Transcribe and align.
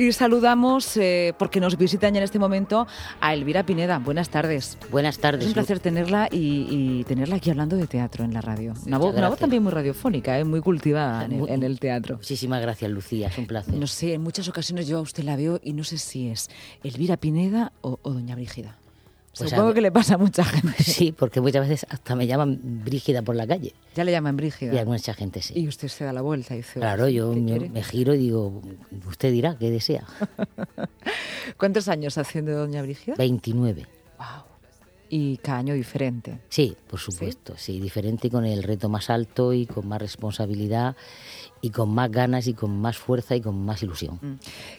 Y 0.00 0.12
saludamos, 0.12 0.96
eh, 0.96 1.34
porque 1.38 1.60
nos 1.60 1.76
visitan 1.76 2.14
ya 2.14 2.20
en 2.20 2.24
este 2.24 2.38
momento, 2.38 2.86
a 3.20 3.34
Elvira 3.34 3.66
Pineda. 3.66 3.98
Buenas 3.98 4.30
tardes. 4.30 4.78
Buenas 4.90 5.18
tardes. 5.18 5.42
Es 5.42 5.48
un 5.48 5.52
placer 5.52 5.78
tenerla 5.78 6.26
y, 6.32 7.04
tenerla 7.04 7.36
aquí 7.36 7.50
hablando 7.50 7.76
de 7.76 7.86
teatro 7.86 8.24
en 8.24 8.32
la 8.32 8.40
radio. 8.40 8.72
Una 8.86 8.96
voz, 8.96 9.14
una 9.14 9.28
voz, 9.28 9.38
también 9.38 9.62
muy 9.62 9.72
radiofónica, 9.72 10.38
eh, 10.38 10.44
muy 10.44 10.62
cultivada 10.62 11.26
en, 11.26 11.62
el, 11.62 11.78
teatro. 11.78 12.16
Muchísimas 12.16 12.62
gracias, 12.62 12.90
Lucía. 12.90 13.28
Es 13.28 13.36
un 13.36 13.46
placer. 13.46 13.74
No 13.74 13.86
sé, 13.86 14.14
en 14.14 14.22
muchas 14.22 14.48
ocasiones 14.48 14.86
yo 14.86 14.96
a 14.96 15.02
usted 15.02 15.22
la 15.22 15.36
veo 15.36 15.60
y 15.62 15.74
no 15.74 15.84
sé 15.84 15.98
si 15.98 16.30
es 16.30 16.48
Elvira 16.82 17.18
Pineda 17.18 17.72
o, 17.82 17.98
o 18.00 18.10
Doña 18.14 18.36
Brígida. 18.36 18.79
Pues 19.36 19.50
Supongo 19.50 19.72
que 19.72 19.80
le 19.80 19.92
pasa 19.92 20.14
a 20.14 20.18
mucha 20.18 20.44
gente. 20.44 20.82
Sí, 20.82 21.12
porque 21.12 21.40
muchas 21.40 21.68
veces 21.68 21.86
hasta 21.88 22.16
me 22.16 22.26
llaman 22.26 22.58
Brígida 22.62 23.22
por 23.22 23.36
la 23.36 23.46
calle. 23.46 23.74
Ya 23.94 24.04
le 24.04 24.12
llaman 24.12 24.36
Brígida. 24.36 24.74
Y 24.74 24.78
a 24.78 24.84
mucha 24.84 25.14
gente 25.14 25.40
sí. 25.40 25.54
Y 25.56 25.68
usted 25.68 25.88
se 25.88 26.04
da 26.04 26.12
la 26.12 26.20
vuelta 26.20 26.54
y 26.54 26.58
dice... 26.58 26.80
Claro, 26.80 27.08
yo 27.08 27.32
me, 27.32 27.82
giro 27.82 28.14
y 28.14 28.18
digo, 28.18 28.60
usted 29.06 29.32
dirá, 29.32 29.56
¿qué 29.56 29.70
desea? 29.70 30.04
¿Cuántos 31.56 31.88
años 31.88 32.18
haciendo 32.18 32.52
Doña 32.52 32.82
Brígida? 32.82 33.14
29. 33.16 33.86
Wow. 34.18 34.26
Y 35.08 35.36
cada 35.38 35.58
año 35.58 35.74
diferente. 35.74 36.40
Sí, 36.48 36.76
por 36.88 36.98
supuesto, 36.98 37.54
¿Sí? 37.56 37.80
diferente 37.80 38.28
y 38.28 38.30
con 38.30 38.44
el 38.44 38.62
reto 38.62 38.88
más 38.88 39.10
alto 39.10 39.52
y 39.52 39.66
con 39.66 39.86
más 39.88 40.00
responsabilidad 40.00 40.96
y 41.60 41.70
con 41.70 41.90
más 41.90 42.10
ganas 42.10 42.46
y 42.46 42.54
con 42.54 42.80
más 42.80 42.96
fuerza 42.98 43.36
y 43.36 43.40
con 43.40 43.64
más 43.64 43.82
ilusión. 43.82 44.18
Mm. 44.20 44.34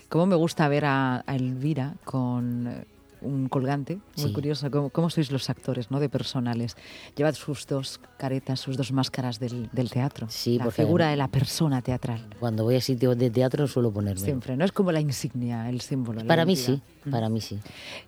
¿Cómo 0.09 0.25
me 0.25 0.36
gusta 0.36 0.67
ver 0.67 0.86
a 0.86 1.23
Elvira 1.27 1.95
con 2.03 2.86
un 3.21 3.49
colgante, 3.49 3.99
muy 4.17 4.34
curioso, 4.34 4.70
¿cómo, 4.91 5.09
sois 5.09 5.31
los 5.31 5.49
actores 5.49 5.91
¿no? 5.91 5.99
de 5.99 6.09
personales. 6.09 6.75
Llevad 7.16 7.35
sus 7.35 7.66
dos 7.66 7.99
caretas, 8.17 8.59
sus 8.59 8.77
dos 8.77 8.91
máscaras 8.91 9.39
del, 9.39 9.70
teatro, 9.91 10.27
sí, 10.30 10.57
la 10.57 10.71
figura 10.71 11.09
de 11.09 11.17
la 11.17 11.27
persona 11.27 11.81
teatral. 11.81 12.27
Cuando 12.39 12.63
voy 12.63 12.75
a 12.75 12.81
sitios 12.81 13.17
de 13.17 13.30
teatro 13.30 13.67
suelo 13.67 13.91
ponerme. 13.91 14.21
Siempre, 14.21 14.57
¿no? 14.57 14.66
Es 14.66 14.71
como 14.71 14.91
la 14.91 14.99
insignia, 14.99 15.70
el 15.70 15.81
símbolo. 15.81 16.25
Para 16.25 16.45
mí 16.45 16.55
sí, 16.55 16.81
mm. 17.05 17.11
para 17.11 17.30
mí 17.30 17.41
sí. 17.41 17.59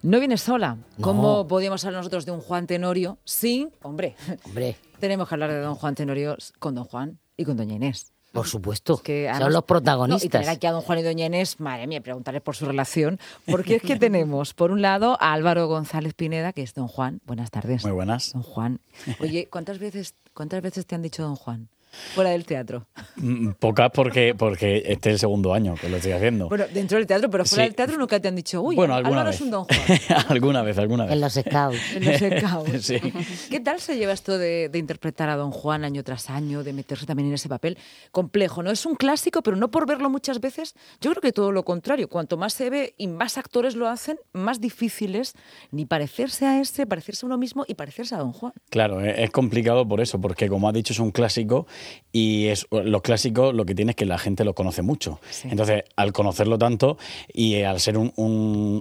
No 0.02 0.20
vienes 0.20 0.42
sola. 0.42 0.78
¿Cómo 1.02 1.48
podríamos 1.48 1.84
hablar 1.86 2.00
nosotros 2.00 2.26
de 2.26 2.32
un 2.32 2.42
Juan 2.42 2.68
Tenorio 2.68 3.18
sin, 3.24 3.72
hombre, 3.82 4.16
hombre. 4.46 4.76
tenemos 5.00 5.28
que 5.28 5.36
hablar 5.36 5.52
de 5.52 5.60
don 5.60 5.76
Juan 5.76 5.96
Tenorio 5.96 6.38
con 6.60 6.76
don 6.76 6.86
Juan 6.86 7.20
y 7.38 7.46
con 7.46 7.58
doña 7.58 7.76
Inés. 7.76 8.13
Por 8.34 8.48
supuesto, 8.48 8.98
que 8.98 9.32
son 9.38 9.54
los 9.54 9.64
protagonistas. 9.64 10.26
y 10.26 10.30
tener 10.30 10.50
aquí 10.50 10.66
a 10.66 10.72
don 10.72 10.82
Juan 10.82 10.98
y 10.98 11.04
doña 11.04 11.28
Inés, 11.28 11.60
madre 11.60 11.86
mía, 11.86 12.02
preguntarles 12.02 12.42
por 12.42 12.56
su 12.56 12.66
relación, 12.66 13.20
porque 13.46 13.76
es 13.76 13.84
que 13.84 13.96
tenemos, 13.96 14.56
por 14.56 14.72
un 14.72 14.82
lado, 14.82 15.18
a 15.22 15.34
Álvaro 15.34 15.68
González 15.68 16.16
Pineda, 16.16 16.52
que 16.52 16.64
es 16.64 16.74
don 16.74 16.88
Juan. 16.88 17.22
Buenas 17.28 17.52
tardes. 17.52 17.84
Muy 17.84 17.94
buenas. 17.94 18.34
Don 18.34 18.42
Juan. 18.42 18.80
Oye, 19.20 19.48
¿cuántas 19.52 19.78
veces, 19.78 20.16
cuántas 20.34 20.64
veces 20.64 20.88
te 20.88 20.96
han 20.96 21.04
dicho 21.04 21.22
don 21.22 21.36
Juan? 21.36 21.70
Fuera 22.14 22.32
del 22.32 22.46
teatro. 22.46 22.88
Mm, 23.18 23.52
pocas 23.52 23.92
porque, 23.92 24.36
porque 24.36 24.84
este 24.86 25.10
es 25.10 25.14
el 25.14 25.20
segundo 25.20 25.54
año 25.54 25.76
que 25.76 25.90
lo 25.90 25.98
estoy 25.98 26.12
haciendo. 26.12 26.50
Bueno, 26.50 26.66
dentro 26.74 26.98
del 26.98 27.08
teatro, 27.08 27.30
pero 27.30 27.46
fuera 27.46 27.64
del 27.64 27.76
teatro 27.76 27.98
nunca 27.98 28.20
te 28.20 28.28
han 28.28 28.36
dicho, 28.36 28.62
uy, 28.62 28.76
bueno, 28.76 28.96
alguna 28.96 29.24
vez. 29.24 29.36
es 29.36 29.42
un 29.42 29.52
don 29.52 29.66
Juan. 30.08 30.26
alguna 30.30 30.62
vez, 30.64 30.78
alguna 30.78 31.06
vez. 31.06 31.14
En 31.14 31.22
los 31.22 31.34
scouts. 31.34 31.78
en 31.96 32.06
los 32.06 32.18
scouts. 32.18 32.86
sí. 32.86 33.00
¿Qué 33.50 33.60
tal 33.60 33.80
se 33.80 33.98
lleva 33.98 34.14
esto 34.14 34.38
de, 34.38 34.70
interpretar 34.74 35.30
a 35.30 35.36
don 35.36 35.52
Juan 35.52 35.84
año 35.84 36.04
tras 36.04 36.30
año, 36.30 36.64
de 36.64 36.74
meterse 36.74 37.06
también 37.06 37.30
en 37.30 37.36
ese 37.36 37.50
papel 37.50 37.78
complejo? 38.12 38.64
No 38.64 38.72
es 38.72 38.86
un 38.86 38.96
clásico, 38.96 39.44
pero 39.44 39.56
no 39.56 39.70
por 39.70 39.86
verlo 39.86 40.10
muchas 40.10 40.42
veces. 40.42 40.76
Yo 41.00 41.12
creo 41.12 41.22
que 41.22 41.32
todo 41.32 41.52
lo 41.52 41.64
contrario. 41.64 42.10
Cuanto 42.10 42.38
más 42.38 42.54
se 42.54 42.70
ve 42.70 42.96
y 42.98 43.08
más 43.08 43.38
actores 43.38 43.76
lo 43.76 43.88
hacen, 43.88 44.18
más 44.34 44.60
difícil 44.60 45.16
es 45.16 45.36
ni 45.72 45.86
parecerse 45.86 46.46
a 46.46 46.60
ese, 46.60 46.86
parecerse 46.86 47.26
a 47.26 47.28
uno 47.28 47.38
mismo 47.38 47.66
y 47.68 47.76
parecerse 47.76 48.16
a 48.16 48.20
don 48.20 48.34
Juan. 48.34 48.54
Claro, 48.70 49.02
es 49.02 49.30
complicado 49.32 49.88
por 49.88 50.02
eso, 50.02 50.20
porque 50.20 50.50
como 50.50 50.68
ha 50.68 50.72
dicho, 50.72 50.94
es 50.94 51.00
un 51.00 51.12
clásico 51.12 51.68
y 52.16 52.48
es 52.48 52.68
los 52.70 53.02
clásicos 53.02 53.56
lo 53.56 53.66
que 53.66 53.74
tiene 53.74 53.92
es 53.92 53.96
que 53.96 54.06
la 54.06 54.20
gente 54.20 54.46
los 54.46 54.54
conoce 54.54 54.84
mucho. 54.84 55.20
Entonces, 55.44 55.84
al 55.96 56.14
conocerlo 56.14 56.60
tanto 56.60 56.98
y 57.34 57.64
al 57.64 57.80
ser 57.80 57.98
un, 57.98 58.14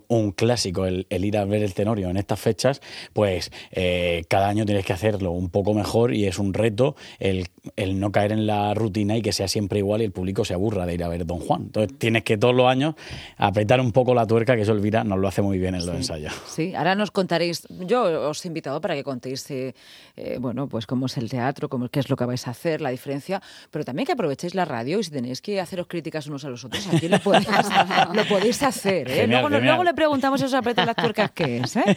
un, 0.07 0.33
clásico 0.33 0.85
el, 0.85 1.07
ir 1.11 1.39
a 1.39 1.45
ver 1.47 1.63
el 1.63 1.73
Tenorio 1.73 2.11
en 2.11 2.19
estas 2.19 2.39
fechas, 2.39 2.83
pues 3.15 3.51
eh, 3.71 4.25
cada 4.29 4.49
año 4.49 4.67
tienes 4.67 4.85
que 4.85 4.93
hacerlo 4.93 5.31
un 5.31 5.49
poco 5.49 5.73
mejor 5.73 6.15
y 6.15 6.27
es 6.27 6.39
un 6.39 6.53
reto 6.53 6.95
el, 7.19 7.49
el, 7.77 7.99
no 7.99 8.13
caer 8.13 8.33
en 8.33 8.47
la 8.47 8.75
rutina 8.75 9.17
y 9.17 9.23
que 9.23 9.33
sea 9.33 9.49
siempre 9.49 9.79
igual 9.79 10.03
y 10.03 10.05
el 10.05 10.13
público 10.13 10.45
se 10.45 10.53
aburra 10.53 10.85
de 10.85 10.95
ir 10.95 11.03
a 11.03 11.09
ver 11.09 11.25
Don 11.25 11.41
Juan. 11.41 11.63
Entonces, 11.63 11.99
tienes 11.99 12.25
que 12.25 12.37
todos 12.37 12.55
los 12.55 12.67
años 12.67 12.95
apretar 13.39 13.81
un 13.81 13.93
poco 13.93 14.15
la 14.15 14.27
tuerca, 14.27 14.57
que 14.57 14.63
eso 14.63 14.73
Elvira 14.73 15.05
nos 15.05 15.19
lo 15.19 15.27
hace 15.27 15.41
muy 15.41 15.59
bien 15.59 15.75
en 15.75 15.87
los 15.87 15.97
ensayos. 15.97 16.35
Sí, 16.47 16.75
ahora 16.75 16.95
nos 16.95 17.11
contaréis, 17.11 17.67
yo 17.87 18.29
os 18.29 18.45
he 18.45 18.49
invitado 18.49 18.81
para 18.83 18.95
que 18.95 19.03
contéis, 19.03 19.51
eh, 19.51 19.75
eh, 20.17 20.37
bueno, 20.39 20.69
pues 20.69 20.87
cómo 20.87 21.07
es 21.07 21.17
el 21.17 21.31
teatro, 21.31 21.71
cómo, 21.71 21.89
qué 21.89 22.01
es 22.01 22.11
lo 22.11 22.17
que 22.17 22.27
vais 22.27 22.47
a 22.47 22.51
hacer, 22.51 22.83
la 22.83 22.91
diferencia, 22.93 23.43
pero 23.71 23.85
también 23.85 24.07
que 24.07 24.13
aprovechéis 24.13 24.55
la 24.55 24.65
radio 24.65 24.99
y 24.99 25.05
si 25.05 25.11
tenéis 25.11 25.41
que 25.41 25.61
haceros 25.61 25.87
críticas 25.87 26.27
unos 26.27 26.45
a 26.45 26.51
los 26.51 26.65
otros, 26.65 26.87
aquí 26.87 27.09
lo 27.09 27.19
podéis, 27.19 27.49
lo 28.15 28.25
podéis 28.29 28.63
hacer. 28.63 29.11
¿eh? 29.11 29.27
luego, 29.27 29.85
le 29.85 29.95
preguntamos 29.95 30.41
si 30.41 30.47
os 30.47 30.55
apretan 30.55 30.87
las 30.87 30.97
tuercas 30.97 31.31
qué 31.33 31.59
es. 31.59 31.77
¿eh? 31.77 31.97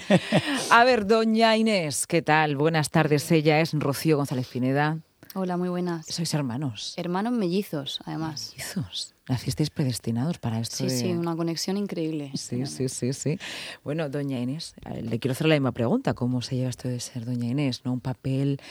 A 0.71 0.83
ver, 0.83 1.05
doña 1.05 1.55
Inés, 1.55 2.07
¿qué 2.07 2.21
tal? 2.21 2.55
Buenas 2.55 2.89
tardes. 2.89 3.31
Ella 3.31 3.59
es 3.61 3.73
Rocío 3.73 4.17
González 4.17 4.47
Pineda. 4.47 4.97
Hola, 5.37 5.57
muy 5.57 5.67
buenas. 5.67 6.05
Sois 6.05 6.33
hermanos. 6.33 6.93
Hermanos 6.95 7.33
mellizos, 7.33 7.99
además. 8.05 8.53
Mellizos. 8.55 9.13
Nacisteis 9.27 9.69
predestinados 9.69 10.37
para 10.37 10.61
esto. 10.61 10.77
Sí, 10.77 10.89
sí, 10.89 11.11
una 11.11 11.35
conexión 11.35 11.75
increíble. 11.75 12.31
Sí, 12.35 12.65
sí, 12.65 12.87
sí, 12.87 13.11
sí. 13.11 13.37
Bueno, 13.83 14.07
doña 14.07 14.39
Inés, 14.39 14.75
le 15.01 15.19
quiero 15.19 15.33
hacer 15.33 15.47
la 15.47 15.55
misma 15.55 15.73
pregunta. 15.73 16.13
¿Cómo 16.13 16.41
se 16.41 16.55
lleva 16.55 16.69
esto 16.69 16.87
de 16.87 17.01
ser 17.01 17.25
doña 17.25 17.49
Inés? 17.49 17.81
¿no? 17.83 17.91
Un 17.91 17.99
papel 17.99 18.61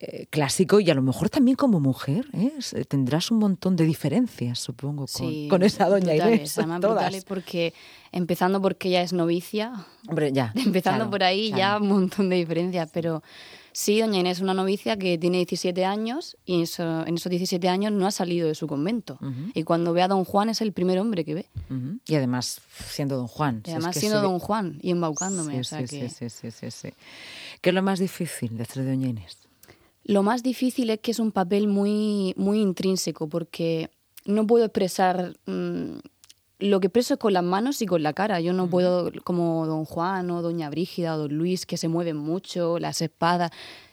eh, 0.00 0.26
clásico 0.28 0.80
y 0.80 0.90
a 0.90 0.94
lo 0.94 1.02
mejor 1.02 1.30
también 1.30 1.56
como 1.56 1.78
mujer. 1.78 2.26
¿eh? 2.32 2.50
Tendrás 2.88 3.30
un 3.30 3.38
montón 3.38 3.76
de 3.76 3.84
diferencias, 3.84 4.58
supongo, 4.58 5.06
con, 5.06 5.48
con 5.48 5.62
esa 5.62 5.88
doña 5.88 6.16
Inés. 6.16 6.58
Además, 6.58 7.24
porque 7.28 7.74
empezando 8.10 8.60
porque 8.60 8.88
ella 8.88 9.02
es 9.02 9.12
novicia. 9.12 9.86
Hombre, 10.08 10.32
ya. 10.32 10.52
Empezando 10.56 11.08
por 11.08 11.22
ahí 11.22 11.52
ya 11.52 11.76
un 11.76 11.86
montón 11.86 12.28
de 12.28 12.36
diferencias, 12.36 12.90
pero 12.92 13.22
Sí, 13.67 13.67
doña 13.86 14.18
Inés 14.18 14.38
es 14.38 14.42
una 14.42 14.54
novicia 14.54 14.96
que 14.96 15.18
tiene 15.18 15.38
17 15.38 15.84
años 15.84 16.36
y 16.44 16.54
en 16.56 16.62
esos 16.62 17.30
17 17.30 17.68
años 17.68 17.92
no 17.92 18.06
ha 18.06 18.10
salido 18.10 18.48
de 18.48 18.54
su 18.54 18.66
convento. 18.66 19.18
Y 19.54 19.62
cuando 19.62 19.92
ve 19.92 20.02
a 20.02 20.08
don 20.08 20.24
Juan 20.24 20.48
es 20.50 20.60
el 20.60 20.72
primer 20.72 20.98
hombre 20.98 21.24
que 21.24 21.34
ve. 21.34 21.46
Y 22.06 22.14
además 22.14 22.60
siendo 22.88 23.16
don 23.16 23.28
Juan. 23.28 23.62
Y 23.66 23.70
además 23.70 23.96
siendo 23.96 24.20
don 24.20 24.38
Juan 24.38 24.78
y 24.82 24.90
embaucándome. 24.90 25.62
Sí, 25.64 25.86
sí, 25.86 26.08
sí, 26.08 26.30
sí, 26.30 26.70
sí, 26.70 26.88
¿Qué 27.60 27.70
es 27.70 27.74
lo 27.74 27.82
más 27.82 27.98
difícil 27.98 28.56
de 28.56 28.62
hacer 28.62 28.84
de 28.84 28.90
doña 28.90 29.08
Inés? 29.08 29.38
Lo 30.04 30.22
más 30.22 30.42
difícil 30.42 30.90
es 30.90 31.00
que 31.00 31.10
es 31.10 31.18
un 31.18 31.32
papel 31.32 31.68
muy, 31.68 32.34
muy 32.36 32.60
intrínseco 32.60 33.28
porque 33.28 33.90
no 34.24 34.46
puedo 34.46 34.64
expresar... 34.64 35.36
Mm, 35.46 35.98
lo 36.58 36.80
que 36.80 36.88
preso 36.88 37.14
es 37.14 37.20
con 37.20 37.32
las 37.32 37.44
manos 37.44 37.80
y 37.82 37.86
con 37.86 38.02
la 38.02 38.12
cara. 38.12 38.40
Yo 38.40 38.52
no 38.52 38.68
puedo, 38.68 39.12
como 39.24 39.66
don 39.66 39.84
Juan 39.84 40.30
o 40.30 40.42
doña 40.42 40.70
Brígida 40.70 41.14
o 41.14 41.18
don 41.18 41.34
Luis, 41.36 41.66
que 41.66 41.76
se 41.76 41.88
mueven 41.88 42.16
mucho, 42.16 42.78
las 42.78 43.00
espadas. 43.00 43.50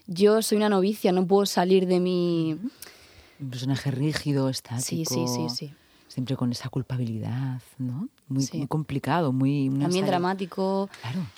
Yo 0.07 0.41
soy 0.41 0.57
una 0.57 0.69
novicia, 0.69 1.11
no 1.11 1.25
puedo 1.25 1.45
salir 1.45 1.87
de 1.87 1.99
mi... 1.99 2.57
Un 3.39 3.49
personaje 3.49 3.91
rígido, 3.91 4.49
estático. 4.49 4.85
Sí, 4.85 5.05
sí, 5.05 5.25
sí, 5.27 5.49
sí. 5.49 5.73
Siempre 6.07 6.37
con 6.37 6.49
esa 6.51 6.69
culpabilidad, 6.69 7.61
¿no? 7.77 8.07
Muy, 8.29 8.47
complicado, 8.69 9.33
muy... 9.33 9.69
También 9.69 10.05
dramático, 10.05 10.89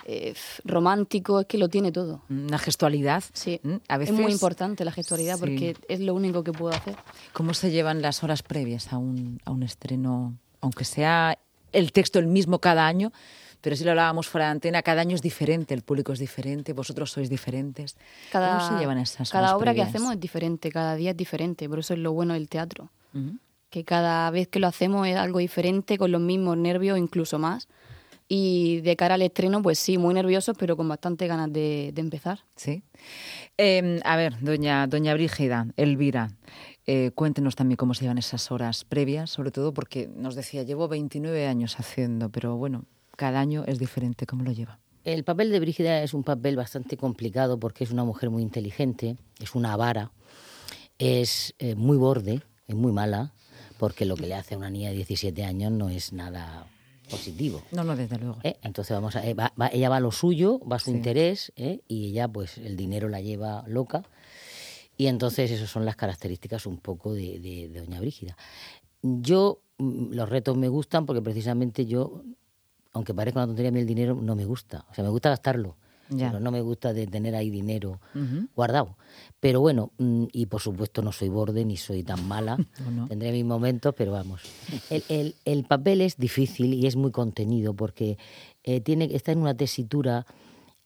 eh, 0.06 0.36
romántico, 0.66 1.40
es 1.40 1.48
que 1.48 1.58
lo 1.58 1.68
tiene 1.68 1.92
todo. 1.92 2.22
Una 2.30 2.60
gestualidad. 2.60 3.24
Sí, 3.34 3.60
a 3.88 3.98
veces... 3.98 4.14
es 4.14 4.22
muy 4.22 4.32
importante 4.32 4.86
la 4.86 4.92
gestualidad 4.92 5.40
porque 5.40 5.76
es 5.88 6.00
lo 6.00 6.14
único 6.14 6.44
que 6.44 6.52
puedo 6.52 6.76
hacer. 6.76 6.96
¿Cómo 7.34 7.56
se 7.56 7.72
llevan 7.72 8.04
las 8.04 8.24
horas 8.24 8.44
previas 8.44 8.94
a 8.94 9.00
un, 9.00 9.40
a 9.46 9.52
un 9.52 9.64
estreno 9.64 10.38
aunque 10.68 10.86
sea 10.86 11.38
el 11.72 11.92
texto 11.92 12.20
el 12.20 12.28
mismo 12.28 12.60
cada 12.60 12.86
año, 12.86 13.12
pero 13.62 13.76
si 13.76 13.84
lo 13.84 13.92
hablábamos 13.92 14.28
fuera 14.28 14.46
de 14.46 14.52
antena, 14.52 14.82
cada 14.82 15.02
año 15.02 15.16
es 15.16 15.22
diferente, 15.22 15.74
el 15.74 15.82
público 15.82 16.14
es 16.14 16.20
diferente, 16.20 16.74
vosotros 16.74 17.12
sois 17.12 17.30
diferentes. 17.30 17.98
Cada, 18.32 18.58
¿Cómo 18.58 18.70
se 18.70 18.80
llevan 18.80 18.98
esas 19.00 19.32
Cada 19.32 19.58
obra 19.58 19.74
que 19.74 19.82
hacemos 19.82 20.14
es 20.14 20.20
diferente, 20.20 20.72
cada 20.72 20.96
día 20.96 21.12
es 21.12 21.18
diferente, 21.18 21.68
por 21.68 21.80
eso 21.80 21.94
es 21.94 22.00
lo 22.00 22.14
bueno 22.14 22.34
del 22.34 22.50
teatro. 22.50 22.90
Que 23.70 23.84
cada 23.84 24.30
vez 24.30 24.48
que 24.48 24.60
lo 24.60 24.68
hacemos 24.68 25.08
es 25.08 25.16
algo 25.16 25.40
diferente, 25.40 25.98
con 25.98 26.12
los 26.12 26.22
mismos 26.22 26.56
nervios, 26.56 27.00
incluso 27.00 27.40
más. 27.40 27.68
Y 28.30 28.81
de 28.81 28.96
cara 28.96 29.16
al 29.16 29.22
estreno, 29.22 29.62
pues 29.62 29.80
sí, 29.80 29.98
muy 29.98 30.13
nerviosos, 30.13 30.56
pero 30.58 30.78
con 30.78 30.88
bastante 30.88 31.25
ganas 31.28 31.52
de, 31.52 31.94
empezar. 31.96 32.42
Sí. 32.56 32.84
Em, 33.58 34.00
a 34.04 34.18
ver, 34.18 34.36
doña, 34.42 34.86
doña 34.86 35.13
Brígida, 35.13 35.68
Elvira, 35.78 36.30
eh, 36.89 37.12
cuéntenos 37.13 37.57
también 37.57 37.75
cómo 37.75 37.94
se 37.94 38.04
llevan 38.04 38.18
esas 38.18 38.50
horas 38.50 38.86
previas, 38.86 39.30
sobre 39.30 39.51
todo 39.51 39.74
porque 39.74 40.07
nos 40.07 40.36
decía, 40.36 40.63
llevo 40.63 40.88
29 40.88 41.45
años 41.45 41.78
haciendo, 41.80 42.30
pero 42.30 42.56
bueno, 42.56 42.86
cada 43.18 43.42
año 43.42 43.66
es 43.68 43.78
diferente. 43.78 44.25
¿Cómo 44.25 44.45
lo 44.45 44.54
lleva? 44.54 44.80
El 45.04 45.25
papel 45.25 45.51
de 45.51 45.60
Brígida 45.60 46.01
es 46.01 46.13
un 46.13 46.24
papel 46.24 46.56
bastante 46.56 46.95
complicado 46.95 47.60
porque 47.60 47.84
es 47.84 47.92
una 47.92 48.06
mujer 48.06 48.30
muy 48.30 48.42
inteligente, 48.42 49.18
es 49.39 49.54
una 49.54 49.75
vara, 49.75 50.12
es 50.98 51.56
eh, 51.60 51.75
muy 51.75 51.98
borde, 51.98 52.42
es 52.68 52.75
muy 52.75 52.94
mala, 52.94 53.34
porque 53.78 54.06
lo 54.06 54.16
que 54.16 54.28
le 54.28 54.36
hace 54.36 54.56
a 54.56 54.57
una 54.57 54.69
niña 54.69 54.89
de 54.89 54.95
17 54.95 55.44
años 55.44 55.74
no 55.74 55.89
es 55.89 56.13
nada 56.13 56.68
positivo. 57.10 57.63
No, 57.72 57.84
no, 57.84 57.98
desde 57.98 58.18
luego. 58.18 58.38
¿Eh? 58.44 58.57
Entonces 58.62 58.95
vamos 58.95 59.18
a, 59.18 59.25
ella 59.25 59.89
va 59.89 59.98
a 59.98 60.00
lo 60.00 60.12
suyo, 60.13 60.60
va 60.60 60.78
a 60.78 60.80
su 60.80 60.92
interés 60.92 61.51
y 61.56 62.07
ella 62.10 62.30
pues 62.30 62.57
el 62.57 62.78
dinero 62.78 63.10
la 63.10 63.19
lleva 63.19 63.66
loca 63.68 64.04
y 64.98 65.08
entonces 65.08 65.52
esas 65.52 65.70
son 65.70 65.86
las 65.86 65.96
características 65.96 66.66
un 66.66 66.78
poco 66.78 67.14
de, 67.14 67.70
Doña 67.74 68.00
Brígida. 68.00 68.36
yo, 69.02 69.62
mm, 69.78 70.14
los 70.14 70.28
retos 70.30 70.58
me 70.58 70.68
gustan 70.70 71.06
porque 71.06 71.22
precisamente 71.22 71.86
yo, 71.86 72.24
aunque 72.94 73.14
parezca 73.14 73.40
una 73.42 73.48
tontería, 73.48 73.70
a 73.70 73.72
mí 73.72 73.80
el 73.80 73.86
dinero 73.86 74.16
no 74.16 74.36
me 74.36 74.46
gusta. 74.46 74.86
O 74.90 74.94
sea, 74.94 75.04
me 75.04 75.10
gusta 75.10 75.30
gastarlo. 75.30 75.76
Ya. 76.10 76.28
Pero 76.32 76.40
no 76.40 76.52
me 76.52 76.62
gusta 76.62 76.94
de 76.94 77.06
tener 77.06 77.36
ahí 77.36 77.50
dinero 77.50 78.00
guardado. 78.56 78.96
Pero 79.42 79.60
bueno, 79.60 79.92
mm, 79.98 80.28
y 80.32 80.46
por 80.46 80.62
supuesto 80.62 81.02
no 81.02 81.12
soy 81.12 81.28
borde 81.28 81.66
ni 81.66 81.76
soy 81.76 82.02
tan 82.04 82.26
mala. 82.28 82.58
no. 82.96 83.08
Tendré 83.10 83.34
mis 83.34 83.44
momentos, 83.44 83.94
pero 83.96 84.14
vamos. 84.14 84.42
El, 84.90 85.04
el- 85.10 85.36
el 85.44 85.66
papel 85.66 86.00
es 86.02 86.16
difícil 86.18 86.74
y 86.74 86.88
es 86.88 86.96
muy 86.96 87.12
contenido 87.12 87.74
porque 87.74 88.18
eh, 88.64 88.80
tiene, 88.80 89.10
está 89.14 89.34
en 89.34 89.40
una 89.40 89.54
tesitura 89.58 90.26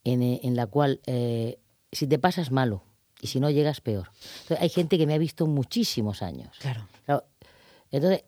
en, 0.03 0.23
eh, 0.23 0.39
en 0.43 0.55
la 0.55 0.65
cual 0.65 0.99
eh, 1.05 1.59
si 1.91 2.07
te 2.07 2.17
pasas 2.17 2.49
malo 2.51 2.81
y 3.21 3.27
si 3.27 3.39
no 3.39 3.49
llegas 3.49 3.81
peor. 3.81 4.09
Entonces, 4.41 4.59
hay 4.61 4.69
gente 4.69 4.97
que 4.97 5.05
me 5.07 5.13
ha 5.13 5.17
visto 5.17 5.47
muchísimos 5.47 6.21
años. 6.21 6.55
Claro. 6.59 6.87
Claro, 7.05 7.25
Entonces, 7.91 8.23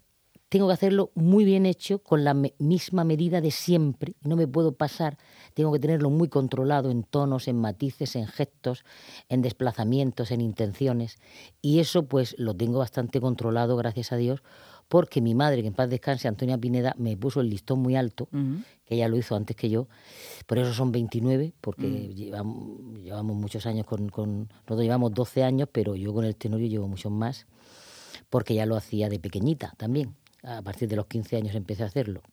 tengo 0.50 0.68
que 0.68 0.74
hacerlo 0.74 1.10
muy 1.16 1.45
bien 1.45 1.66
hecho, 1.66 1.98
con 2.04 2.24
la 2.24 2.36
me- 2.36 2.54
misma 2.60 3.04
medida 3.04 3.42
de 3.42 3.50
siempre. 3.50 4.13
No 4.22 4.36
me 4.36 4.48
puedo 4.48 4.74
pasar. 4.74 5.18
Tengo 5.56 5.72
que 5.74 5.80
tenerlo 5.80 6.12
muy 6.12 6.28
controlado 6.30 6.92
en 6.92 7.01
tonos, 7.04 7.48
en 7.48 7.57
matices, 7.57 8.16
en 8.16 8.28
gestos, 8.28 8.86
en 9.30 9.42
desplazamientos, 9.42 10.30
en 10.30 10.42
intenciones. 10.42 11.18
Y 11.62 11.80
eso, 11.80 12.06
pues, 12.06 12.36
lo 12.38 12.54
tengo 12.56 12.78
bastante 12.78 13.19
controlado, 13.19 13.75
gracias 13.78 14.12
a 14.12 14.18
Dios, 14.18 14.44
porque 14.88 15.22
mi 15.22 15.34
madre, 15.34 15.62
que 15.62 15.68
en 15.68 15.74
paz 15.74 15.90
descanse, 15.90 16.28
Antonia 16.28 16.58
Pineda, 16.58 16.96
me 16.98 17.18
puso 17.18 17.42
el 17.42 17.50
listón 17.50 17.80
muy 17.80 17.96
alto, 17.96 18.28
que 18.86 18.96
ella 18.96 19.08
lo 19.08 19.18
hizo 19.18 19.36
antes 19.36 19.56
que 19.56 19.70
yo. 19.70 19.88
Por 20.46 20.60
eso 20.60 20.74
son 20.74 20.92
29, 20.92 21.54
porque 21.62 22.14
llevamos, 22.14 23.00
llevamos 23.02 23.36
muchos 23.36 23.66
años 23.66 23.86
con, 23.86 24.10
con... 24.10 24.48
Nosotros 24.48 24.82
llevamos 24.82 25.14
12 25.14 25.44
años, 25.44 25.70
pero 25.72 25.96
yo 25.96 26.14
con 26.14 26.26
el 26.26 26.36
tenorio 26.36 26.68
llevo 26.68 26.88
muchos 26.88 27.12
más 27.12 27.48
porque 28.34 28.56
ya 28.56 28.66
lo 28.66 28.76
hacía 28.76 29.10
de 29.10 29.20
pequeñita 29.20 29.76
también. 29.78 30.16
A 30.42 30.64
partir 30.64 30.90
de 30.90 30.96
los 30.96 31.06
15 31.06 31.38
años 31.38 31.56
empecé 31.56 31.84
a 31.84 31.86
hacerlo. 31.86 32.24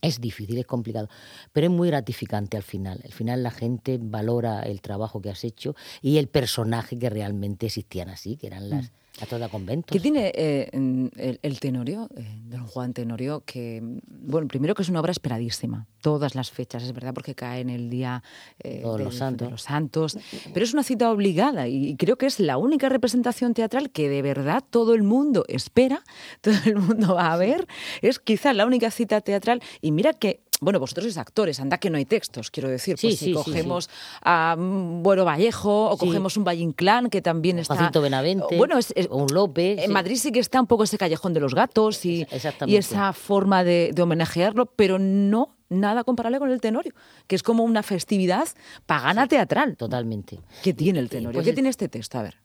Es 0.00 0.20
difícil, 0.20 0.58
es 0.58 0.66
complicado, 0.66 1.08
pero 1.52 1.66
es 1.66 1.72
muy 1.72 1.88
gratificante 1.88 2.56
al 2.56 2.62
final. 2.62 3.00
Al 3.04 3.12
final 3.12 3.42
la 3.42 3.50
gente 3.50 3.98
valora 4.00 4.62
el 4.62 4.80
trabajo 4.80 5.20
que 5.20 5.30
has 5.30 5.42
hecho 5.42 5.74
y 6.02 6.18
el 6.18 6.28
personaje 6.28 7.00
que 7.00 7.10
realmente 7.10 7.66
existían 7.66 8.10
así, 8.10 8.36
que 8.36 8.46
eran 8.46 8.70
las, 8.70 8.92
las 9.20 9.28
toda 9.28 9.48
conventos. 9.48 9.92
¿Qué 9.92 10.00
tiene 10.00 10.32
eh, 10.34 10.70
el, 10.72 11.38
el 11.42 11.60
Tenorio, 11.60 12.08
eh, 12.16 12.38
don 12.44 12.66
Juan 12.66 12.94
Tenorio? 12.94 13.42
Que, 13.44 13.80
bueno, 14.06 14.48
primero 14.48 14.74
que 14.74 14.82
es 14.82 14.88
una 14.88 15.00
obra 15.00 15.12
esperadísima. 15.12 15.86
Todas 16.00 16.34
las 16.34 16.50
fechas, 16.50 16.82
es 16.82 16.92
verdad, 16.92 17.12
porque 17.12 17.34
cae 17.34 17.60
en 17.60 17.70
el 17.70 17.90
día 17.90 18.22
eh, 18.60 18.82
los 18.82 19.16
santos. 19.16 19.46
de 19.46 19.50
los 19.52 19.62
santos. 19.62 20.18
Pero 20.54 20.64
es 20.64 20.72
una 20.72 20.82
cita 20.82 21.10
obligada 21.10 21.68
y 21.68 21.94
creo 21.96 22.16
que 22.16 22.26
es 22.26 22.40
la 22.40 22.56
única 22.56 22.88
representación 22.88 23.54
teatral 23.54 23.90
que 23.90 24.08
de 24.08 24.22
verdad 24.22 24.64
todo 24.68 24.94
el 24.94 25.02
mundo 25.02 25.44
espera, 25.46 26.02
todo 26.40 26.54
el 26.64 26.76
mundo 26.76 27.14
va 27.14 27.32
a 27.32 27.36
ver. 27.36 27.68
Es 28.00 28.18
quizá 28.18 28.52
la 28.52 28.66
única 28.66 28.90
cita 28.90 29.20
teatral. 29.20 29.62
Y 29.80 29.92
mira 29.92 30.12
que. 30.12 30.40
Bueno, 30.62 30.78
vosotros 30.78 31.02
sois 31.04 31.18
actores, 31.18 31.58
anda 31.58 31.76
que 31.78 31.90
no 31.90 31.98
hay 31.98 32.04
textos, 32.04 32.48
quiero 32.52 32.68
decir. 32.68 32.96
Sí, 32.96 33.08
pues 33.08 33.18
sí, 33.18 33.24
si 33.24 33.30
sí, 33.32 33.34
cogemos 33.34 33.90
a 34.22 34.54
mm, 34.56 35.02
Buero 35.02 35.24
Vallejo 35.24 35.90
o 35.90 35.94
Sí. 35.98 36.06
cogemos 36.06 36.36
un 36.36 36.44
Valle 36.44 36.62
Inclán, 36.62 37.10
que 37.10 37.20
también 37.20 37.58
está. 37.58 37.74
Jacinto 37.74 38.00
Benavente, 38.00 38.56
Bueno, 38.56 38.78
es, 38.78 38.92
es- 38.94 39.08
o 39.10 39.16
un 39.16 39.34
Lope, 39.34 39.72
En 39.82 39.86
sí. 39.88 39.92
Madrid 39.92 40.16
sí 40.16 40.30
que 40.30 40.38
está 40.38 40.60
un 40.60 40.68
poco 40.68 40.84
ese 40.84 40.98
callejón 40.98 41.34
de 41.34 41.40
los 41.40 41.52
gatos 41.56 42.06
y, 42.06 42.24
esa 42.68 43.12
forma 43.12 43.64
de, 43.64 43.90
de 43.92 44.02
homenajearlo, 44.02 44.66
pero 44.66 45.00
no 45.00 45.56
nada 45.68 46.04
comparable 46.04 46.38
con 46.38 46.50
el 46.52 46.60
Tenorio, 46.60 46.92
que 47.26 47.34
es 47.34 47.42
como 47.42 47.64
una 47.64 47.82
festividad 47.82 48.46
pagana 48.86 49.26
teatral. 49.26 49.76
Totalmente. 49.76 50.38
¿Qué 50.62 50.72
tiene 50.74 51.00
el 51.00 51.08
Tenorio? 51.08 51.32
pues 51.38 51.44
¿Qué 51.44 51.50
el- 51.50 51.56
tiene 51.56 51.70
este 51.70 51.88
texto? 51.88 52.18
A 52.18 52.22
ver. 52.22 52.36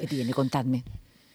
¿Qué 0.00 0.06
tiene? 0.06 0.32
Contadme. 0.32 0.84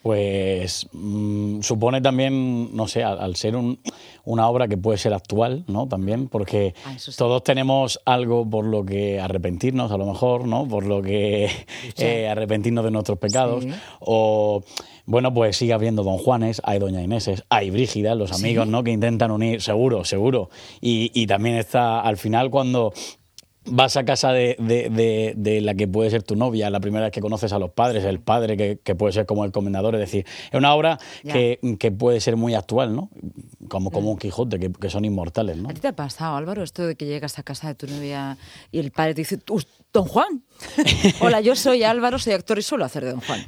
Pues 0.02 0.88
mm, 0.92 1.62
supone 1.62 2.02
también, 2.02 2.76
no 2.76 2.88
sé, 2.90 3.04
al, 3.04 3.20
al 3.20 3.36
ser 3.38 3.56
un- 3.56 3.80
una 4.26 4.48
obra 4.48 4.68
que 4.68 4.78
puede 4.78 4.98
ser 4.98 5.14
actual, 5.14 5.66
¿no? 5.68 5.88
También, 5.88 6.28
porque 6.30 6.74
Ah, 6.86 6.96
sí. 6.98 7.12
todos 7.18 7.44
tenemos 7.44 8.00
algo 8.06 8.50
por 8.50 8.66
lo 8.66 8.86
que 8.86 9.20
arrepentirnos, 9.20 9.92
a 9.92 9.98
lo 9.98 10.06
mejor, 10.06 10.48
¿no? 10.48 10.68
Por 10.68 10.86
lo 10.86 11.02
que 11.02 11.50
eh, 11.98 12.28
arrepentirnos 12.30 12.86
de 12.86 12.92
nuestros 12.92 13.20
pecados. 13.20 13.64
Sí. 13.64 13.72
O, 14.00 14.64
bueno, 15.06 15.34
pues 15.34 15.58
sigue 15.58 15.74
habiendo 15.74 16.04
Don 16.04 16.18
Juanes, 16.18 16.62
hay 16.64 16.80
Doña 16.80 17.02
Ineses, 17.02 17.44
hay 17.50 17.70
Brígida, 17.70 18.16
los 18.16 18.32
amigos, 18.32 18.68
¿no? 18.68 18.84
Que 18.84 18.92
intentan 18.92 19.32
unir, 19.32 19.62
seguro, 19.62 20.06
seguro. 20.06 20.50
Y, 20.80 21.12
y 21.14 21.28
también 21.28 21.56
está 21.56 22.00
al 22.00 22.16
final 22.18 22.50
cuando 22.50 22.94
vas 23.66 23.96
a 23.98 24.04
casa 24.06 24.32
de, 24.34 24.56
de- 24.60 24.90
de- 24.90 25.34
de 25.36 25.62
la 25.62 25.74
que 25.76 25.88
puede 25.88 26.10
ser 26.10 26.24
tu 26.24 26.36
novia, 26.36 26.70
la 26.70 26.80
primera 26.80 27.06
vez 27.06 27.12
que 27.12 27.22
conoces 27.22 27.54
a 27.54 27.60
los 27.60 27.72
padres, 27.72 28.04
el 28.04 28.20
padre 28.20 28.58
que, 28.58 28.80
que 28.84 28.96
puede 28.96 29.14
ser 29.14 29.26
como 29.26 29.46
el 29.46 29.52
comendador, 29.52 29.96
es 29.96 30.02
decir, 30.02 30.26
es 30.52 30.58
una 30.58 30.74
obra 30.76 30.98
que, 31.34 31.60
que 31.80 31.92
puede 31.92 32.20
ser 32.20 32.36
muy 32.36 32.56
actual, 32.56 32.96
¿no? 32.96 33.10
Como, 33.70 33.90
como 33.92 34.12
un 34.12 34.18
Quijote, 34.18 34.60
que, 34.60 34.72
que 34.72 34.90
son 34.90 35.06
inmortales, 35.06 35.58
¿no? 35.58 35.70
¿A 35.70 35.74
ti 35.74 35.82
te 35.82 35.88
ha 35.88 35.96
pasado, 35.96 36.36
Álvaro, 36.36 36.64
esto 36.64 36.86
de 36.86 36.96
que 36.96 37.06
llegas 37.06 37.40
a 37.40 37.44
casa 37.44 37.68
de 37.68 37.76
tu 37.76 37.88
novia 37.88 38.38
y 38.72 38.80
el 38.80 38.92
padre 38.92 39.14
te 39.16 39.22
dice, 39.22 39.40
"Us- 39.50 39.68
Don 39.94 40.06
Juan? 40.06 40.42
Hola, 41.20 41.42
yo 41.42 41.56
soy 41.56 41.84
Álvaro, 41.84 42.18
soy 42.18 42.34
actor 42.34 42.58
y 42.58 42.62
suelo 42.64 42.86
hacer 42.86 43.04
de 43.04 43.12
Don 43.12 43.22
Juan. 43.22 43.46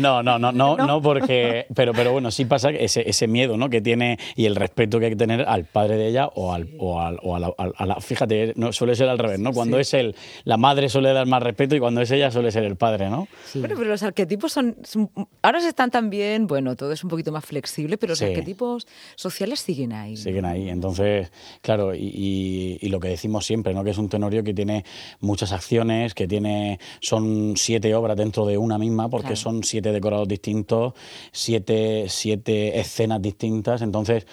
No, 0.00 0.22
no, 0.22 0.36
no, 0.38 0.50
no, 0.50 0.76
¿No? 0.76 1.00
porque, 1.02 1.66
pero, 1.74 1.92
pero 1.92 2.10
bueno, 2.12 2.30
sí 2.32 2.44
pasa 2.44 2.70
ese, 2.70 3.08
ese 3.08 3.28
miedo, 3.28 3.56
¿no? 3.56 3.68
Que 3.70 3.80
tiene 3.80 4.18
y 4.34 4.46
el 4.46 4.56
respeto 4.56 4.98
que 4.98 5.06
hay 5.06 5.10
que 5.12 5.16
tener 5.16 5.42
al 5.42 5.64
padre 5.66 5.96
de 5.96 6.08
ella 6.08 6.26
o 6.34 6.52
al, 6.52 6.70
o 6.78 7.00
al- 7.00 7.18
o 7.22 7.36
a 7.36 7.40
la, 7.40 7.52
al- 7.58 7.74
a 7.76 7.86
la- 7.86 8.00
fíjate, 8.00 8.52
no 8.56 8.72
suele 8.72 8.96
ser 8.96 9.08
al 9.08 9.18
revés, 9.18 9.38
¿no? 9.38 9.52
Cuando 9.52 9.78
es 9.78 9.92
el, 9.94 10.16
la 10.44 10.56
madre 10.56 10.88
suele 10.88 11.12
dar 11.12 11.26
más 11.26 11.42
respeto 11.42 11.76
y 11.76 11.78
cuando 11.78 12.00
es 12.00 12.10
ella 12.10 12.30
suele 12.32 12.50
ser 12.50 12.64
el 12.64 12.74
padre, 12.76 13.08
¿no? 13.10 13.28
Sí. 13.44 13.60
Bueno, 13.60 13.74
pero 13.76 13.90
los 13.90 14.02
arquetipos 14.02 14.52
son, 14.52 14.76
son- 14.82 15.10
Ahora 15.42 15.60
se 15.60 15.68
están 15.68 15.90
también, 15.92 16.46
bueno, 16.48 16.74
todo 16.74 16.90
es 16.92 17.04
un 17.04 17.10
poquito 17.10 17.30
más 17.30 17.44
flexible, 17.44 17.96
pero 17.98 18.12
los 18.12 18.18
Sí. 18.18 18.24
arquetipos 18.24 18.86
sociales 19.14 19.60
siguen 19.60 19.92
ahí. 19.92 20.16
siguen 20.16 20.44
ahí. 20.46 20.68
Entonces, 20.68 21.30
claro, 21.60 21.94
y, 21.94 22.10
y- 22.12 22.78
y 22.80 22.88
lo 22.88 22.98
que 22.98 23.08
decimos 23.08 23.46
siempre, 23.46 23.72
¿no? 23.74 23.84
Que 23.84 23.90
es 23.90 23.98
un 23.98 24.08
tenorio 24.08 24.42
que 24.42 24.54
tiene 24.54 24.84
muchas 25.20 25.52
acciones, 25.52 25.75
que 26.14 26.26
tiene 26.26 26.78
son 27.00 27.54
siete 27.56 27.94
obras 27.94 28.16
dentro 28.16 28.46
de 28.46 28.56
una 28.58 28.78
misma, 28.78 29.08
porque 29.08 29.28
Claro. 29.28 29.36
son 29.36 29.62
siete 29.64 29.92
decorados 29.92 30.28
distintos, 30.28 30.94
siete, 31.32 32.06
siete 32.08 32.78
escenas 32.80 33.20
distintas. 33.20 33.82
Entonces, 33.82 34.26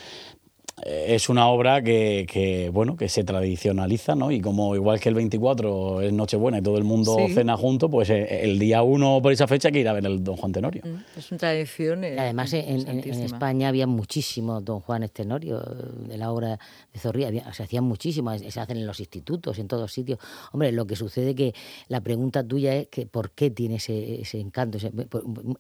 es 0.86 1.30
una 1.30 1.48
obra 1.48 1.82
que, 1.82 2.26
que, 2.30 2.70
bueno 2.70 2.96
que 2.98 3.08
se 3.10 3.24
tradicionaliza 3.24 4.16
no 4.16 4.32
y 4.32 4.42
como 4.42 4.76
igual 4.76 5.00
que 5.00 5.10
el 5.10 5.16
24 5.16 6.02
es 6.02 6.12
Nochebuena 6.14 6.60
y 6.60 6.62
todo 6.62 6.78
el 6.78 6.84
mundo 6.84 7.16
Sí. 7.28 7.34
cena 7.34 7.56
junto 7.58 7.90
pues 7.90 8.10
eh, 8.10 8.42
el 8.44 8.60
día 8.60 8.84
1 8.84 9.22
por 9.22 9.32
esa 9.32 9.48
fecha 9.48 9.70
hay 9.70 9.74
que 9.74 9.80
ir 9.80 9.88
a 9.88 9.94
ver 9.94 10.06
el 10.06 10.24
Don 10.24 10.36
Juan 10.38 10.52
Tenorio 10.52 10.82
Mm, 10.86 11.18
Es 11.20 11.32
una 11.32 11.38
tradición. 11.40 12.04
eh, 12.04 12.16
Además, 12.20 12.52
en, 12.54 12.62
en- 12.68 12.76
en 12.80 12.86
santísima. 12.86 13.26
España 13.26 13.68
había 13.70 13.88
muchísimos 13.88 14.64
Don 14.66 14.80
Juan 14.82 15.08
Tenorio 15.10 15.62
eh, 15.62 16.10
de 16.10 16.18
la 16.18 16.32
obra 16.32 16.60
de 16.94 17.00
Zorrilla. 17.00 17.28
Había- 17.30 17.54
se 17.54 17.64
hacían 17.64 17.84
muchísimas, 17.84 18.42
se 18.42 18.60
hacen 18.60 18.78
en 18.78 18.86
los 18.88 19.00
institutos, 19.00 19.60
en 19.60 19.68
todos 19.68 19.92
sitios. 19.94 20.20
Hombre, 20.52 20.72
lo 20.72 20.86
que 20.86 20.96
sucede 20.96 21.36
que 21.36 21.54
la 21.88 22.02
pregunta 22.02 22.44
tuya 22.46 22.76
es 22.76 22.88
que 22.88 23.06
¿por 23.06 23.32
qué 23.32 23.50
tiene 23.50 23.76
ese, 23.76 24.22
ese 24.22 24.40
encanto? 24.40 24.78
Ese- 24.78 24.92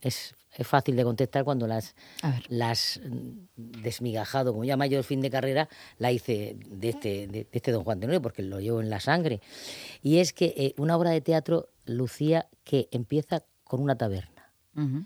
es, 0.02 0.36
es 0.56 0.68
fácil 0.68 0.96
de 0.96 1.04
contestar 1.04 1.44
cuando 1.44 1.68
las, 1.68 1.96
mm, 3.04 3.30
desmigajado, 3.56 4.52
como 4.52 4.64
llama 4.66 4.88
yo 4.88 4.98
el 4.98 5.04
fin 5.04 5.22
de 5.22 5.30
carrera, 5.30 5.70
la 5.98 6.12
hice 6.12 6.56
de 6.68 6.90
este, 6.90 7.28
de, 7.28 7.48
este 7.52 7.72
Don 7.72 7.84
Juan 7.84 8.00
Tenorio, 8.00 8.22
porque 8.22 8.42
lo 8.44 8.60
llevo 8.60 8.82
en 8.82 8.90
la 8.90 9.00
sangre. 9.00 9.42
Y 10.02 10.18
es 10.20 10.34
que 10.34 10.54
eh, 10.58 10.74
una 10.78 10.96
obra 10.98 11.10
de 11.12 11.22
teatro, 11.22 11.70
Lucía, 11.86 12.48
que 12.64 12.88
empieza 12.92 13.44
con 13.64 13.82
una 13.82 13.98
taberna 13.98 14.32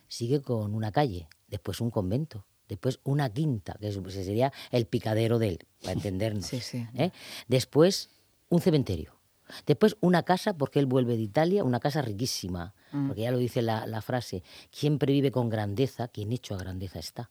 sigue 0.08 0.42
con 0.42 0.74
una 0.74 0.94
calle, 0.94 1.27
después 1.50 1.82
un 1.82 1.92
convento, 1.92 2.46
después 2.70 3.01
una 3.04 3.30
quinta, 3.30 3.75
que 3.82 3.89
es- 3.89 3.98
ese 3.98 4.24
sería 4.24 4.54
el 4.72 4.86
picadero 4.86 5.39
de 5.39 5.50
él, 5.50 5.60
para 5.82 5.92
entendernos. 6.12 6.46
Sí, 6.46 6.62
sí. 6.62 6.88
¿eh? 6.96 7.12
Después 7.50 8.10
un 8.48 8.62
cementerio. 8.62 9.20
Después 9.66 9.98
una 10.00 10.24
casa, 10.24 10.54
porque 10.58 10.80
él 10.80 10.86
vuelve 10.86 11.18
de 11.18 11.24
Italia, 11.24 11.63
una 11.66 11.80
casa 11.82 12.01
riquísima, 12.01 12.75
Mm. 12.91 13.08
porque 13.08 13.22
ya 13.22 13.32
lo 13.32 13.38
dice 13.38 13.62
la, 13.62 13.86
la 13.88 14.01
frase, 14.01 14.44
siempre 14.72 15.12
vive 15.13 15.32
con 15.32 15.50
grandeza, 15.50 16.08
quien 16.08 16.32
hecho 16.32 16.56
a 16.56 16.58
grandeza 16.58 17.00
está. 17.00 17.29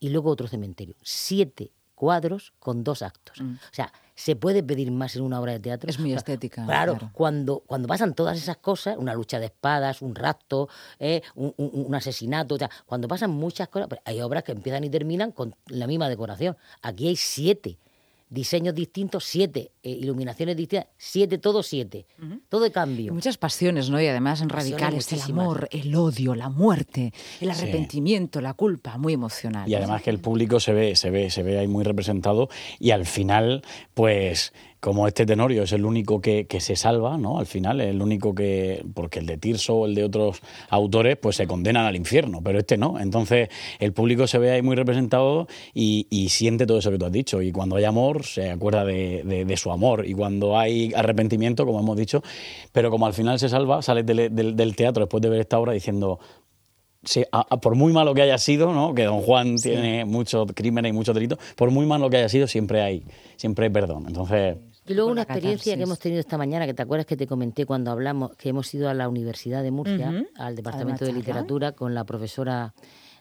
Y 0.00 0.10
luego 0.10 0.30
otro 0.30 0.48
cementerio, 0.48 0.94
siete 1.02 1.72
cuadros 1.94 2.52
con 2.58 2.82
dos 2.82 3.00
actos. 3.02 3.40
O 3.40 3.44
sea, 3.70 3.92
¿se 4.16 4.34
puede 4.34 4.62
pedir 4.64 4.90
más 4.90 5.14
en 5.14 5.22
una 5.22 5.40
obra 5.40 5.52
de 5.52 5.60
teatro? 5.60 5.86
Mm. 5.86 5.90
Es 5.90 5.98
muy 6.00 6.12
estética, 6.12 6.64
Claro, 6.64 6.94
claro. 6.96 7.10
cuando, 7.14 7.60
cuando 7.60 7.86
pasan 7.86 8.14
todas 8.14 8.36
esas 8.38 8.56
cosas, 8.56 8.96
una 8.98 9.14
lucha 9.14 9.38
de 9.38 9.46
espadas, 9.46 10.02
un 10.02 10.14
rapto, 10.16 10.68
eh, 10.98 11.22
un, 11.36 11.54
un- 11.56 11.70
un 11.86 11.94
asesinato, 11.94 12.56
o 12.56 12.58
sea, 12.58 12.70
cuando 12.86 13.06
pasan 13.06 13.30
muchas 13.30 13.68
cosas, 13.68 13.88
hay 14.04 14.20
obras 14.20 14.42
que 14.42 14.50
empiezan 14.52 14.82
y 14.82 14.90
terminan 14.90 15.30
con 15.30 15.54
la 15.68 15.86
misma 15.86 16.08
decoración. 16.08 16.56
Aquí 16.82 17.06
hay 17.06 17.16
siete 17.16 17.78
diseños 18.32 18.74
distintos, 18.74 19.24
siete 19.24 19.72
eh, 19.82 19.90
iluminaciones 19.90 20.56
distintas, 20.56 20.88
siete, 20.96 21.38
todo 21.38 21.62
siete, 21.62 22.06
todo 22.48 22.62
de 22.62 22.68
Y 22.68 22.72
cambio. 22.72 23.12
muchas 23.14 23.36
pasiones, 23.36 23.90
¿no? 23.90 24.00
Y 24.00 24.06
además 24.06 24.40
en 24.40 24.48
radicales, 24.48 25.12
el 25.12 25.18
muchísimas. 25.18 25.44
amor, 25.44 25.68
el 25.70 25.94
odio, 25.94 26.34
la 26.34 26.48
muerte, 26.48 27.12
el 27.40 27.52
Sí. 27.54 27.60
arrepentimiento, 27.62 28.40
la 28.40 28.54
culpa, 28.54 28.96
muy 28.98 29.12
emocional. 29.12 29.68
Y 29.68 29.74
además 29.74 30.02
que 30.02 30.10
el 30.10 30.18
público 30.18 30.60
se 30.60 30.72
ve, 30.72 30.96
se 30.96 31.10
ve, 31.10 31.30
se 31.30 31.42
ve 31.42 31.58
ahí 31.58 31.68
muy 31.68 31.84
representado 31.84 32.48
y 32.80 32.90
al 32.92 33.04
final, 33.06 33.62
pues 33.94 34.52
como 34.82 35.06
este 35.06 35.24
Tenorio 35.24 35.62
es 35.62 35.70
el 35.72 35.84
único 35.84 36.20
que, 36.20 36.46
que 36.48 36.58
se 36.58 36.74
salva, 36.74 37.16
¿no? 37.16 37.38
Al 37.38 37.46
final, 37.46 37.80
es 37.80 37.86
el 37.90 38.02
único 38.02 38.34
que, 38.34 38.84
porque 38.94 39.20
el 39.20 39.26
de 39.26 39.38
Tirso 39.38 39.76
o 39.76 39.86
el 39.86 39.94
de 39.94 40.02
otros 40.02 40.40
autores, 40.70 41.16
pues 41.18 41.36
se 41.36 41.46
condenan 41.46 41.86
al 41.86 41.94
infierno, 41.94 42.40
pero 42.42 42.58
este 42.58 42.76
no. 42.76 42.98
Entonces, 42.98 43.48
el 43.78 43.92
público 43.92 44.26
se 44.26 44.38
ve 44.38 44.50
ahí 44.50 44.60
muy 44.60 44.74
representado 44.74 45.46
y, 45.72 46.08
y 46.10 46.30
siente 46.30 46.66
todo 46.66 46.78
eso 46.78 46.90
que 46.90 46.98
tú 46.98 47.04
has 47.06 47.12
dicho. 47.12 47.40
Y 47.42 47.52
cuando 47.52 47.76
hay 47.76 47.84
amor, 47.84 48.24
se 48.26 48.50
acuerda 48.50 48.84
de, 48.84 49.22
de- 49.24 49.44
de 49.44 49.56
su 49.56 49.70
amor. 49.70 50.04
Y 50.04 50.14
cuando 50.14 50.58
hay 50.58 50.92
arrepentimiento, 50.96 51.64
como 51.64 51.78
hemos 51.78 51.96
dicho, 51.96 52.20
pero 52.72 52.90
como 52.90 53.06
al 53.06 53.12
final 53.14 53.38
se 53.38 53.48
salva, 53.48 53.82
sales 53.82 54.04
del, 54.04 54.34
del- 54.34 54.56
del 54.56 54.74
teatro 54.74 55.04
después 55.04 55.22
de 55.22 55.28
ver 55.28 55.38
esta 55.42 55.60
obra 55.60 55.72
diciendo, 55.74 56.18
Sí, 57.04 57.24
a- 57.32 57.46
a- 57.50 57.60
por 57.60 57.74
muy 57.74 57.92
malo 57.92 58.14
que 58.14 58.22
haya 58.22 58.38
sido, 58.38 58.72
¿no? 58.72 58.94
que 58.94 59.02
don 59.04 59.22
Juan 59.22 59.56
tiene 59.56 60.04
muchos 60.04 60.46
crímenes 60.54 60.90
y 60.90 60.92
muchos 60.92 61.12
delitos, 61.14 61.38
por 61.56 61.70
muy 61.72 61.84
malo 61.84 62.08
que 62.10 62.16
haya 62.18 62.28
sido, 62.28 62.46
siempre 62.46 62.80
hay, 62.80 63.02
siempre 63.36 63.66
hay 63.66 63.72
perdón. 63.72 64.04
Entonces, 64.06 64.56
Y 64.86 64.94
luego 64.94 65.10
una 65.10 65.22
experiencia 65.22 65.76
que 65.76 65.82
hemos 65.82 65.98
tenido 65.98 66.20
esta 66.20 66.36
mañana, 66.36 66.66
que 66.66 66.74
te 66.74 66.82
acuerdas 66.82 67.06
que 67.06 67.16
te 67.16 67.26
comenté 67.26 67.66
cuando 67.66 67.90
hablamos, 67.90 68.36
que 68.36 68.48
hemos 68.48 68.72
ido 68.74 68.88
a 68.88 68.94
la 68.94 69.08
Universidad 69.08 69.62
de 69.62 69.70
Murcia, 69.70 70.26
al 70.36 70.56
Departamento 70.56 71.04
de. 71.04 71.12
Literatura, 71.12 71.72
con 71.72 71.94
la 71.94 72.04
profesora 72.04 72.74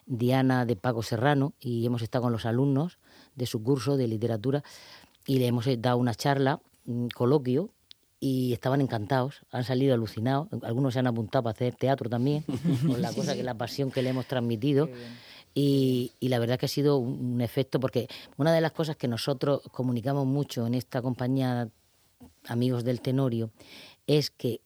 Diana 0.08 0.66
de 0.66 0.76
Paco 0.76 1.04
Serrano, 1.04 1.54
y 1.60 1.86
hemos 1.86 2.02
estado 2.02 2.24
con 2.24 2.32
los 2.32 2.46
alumnos 2.46 2.98
de 3.36 3.46
su 3.46 3.62
curso 3.62 3.96
de 3.96 4.08
literatura, 4.08 4.64
y 5.28 5.38
le 5.38 5.48
hemos 5.48 5.68
dado 5.80 5.98
una 5.98 6.16
charla, 6.16 6.60
un 6.86 7.10
coloquio, 7.10 7.70
y 8.20 8.54
estaban 8.54 8.82
encantados, 8.82 9.42
han 9.52 9.64
salido 9.64 9.94
alucinados, 9.94 10.48
algunos 10.62 10.94
se 10.94 11.00
han 11.00 11.08
apuntado 11.08 11.44
para 11.44 11.54
hacer 11.54 11.76
teatro 11.76 12.10
también, 12.10 12.44
con 12.88 13.02
la 13.02 13.12
cosa 13.14 13.36
que 13.36 13.44
la 13.44 13.56
pasión 13.56 13.92
que 13.92 14.02
le 14.02 14.10
hemos 14.10 14.26
transmitido. 14.26 14.90
Y, 15.54 16.14
y 16.20 16.30
la 16.30 16.40
verdad 16.40 16.58
que 16.58 16.66
ha 16.66 16.70
sido 16.70 16.98
un, 16.98 17.42
efecto, 17.42 17.80
porque 17.80 18.08
una 18.38 18.54
de 18.54 18.62
las 18.62 18.72
cosas 18.72 18.96
que 18.96 19.08
nosotros 19.08 19.62
comunicamos 19.72 20.26
mucho 20.26 20.66
en 20.66 20.74
esta 20.76 21.02
compañía 21.02 21.70
Amigos 22.48 22.84
del 22.84 23.02
Tenorio 23.02 23.52
es 24.08 24.32
que 24.32 24.62